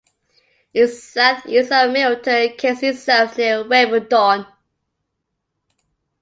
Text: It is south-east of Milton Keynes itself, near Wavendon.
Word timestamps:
It 0.73 0.79
is 0.79 1.03
south-east 1.03 1.71
of 1.71 1.91
Milton 1.91 2.53
Keynes 2.57 2.81
itself, 2.81 3.37
near 3.37 3.63
Wavendon. 3.63 4.47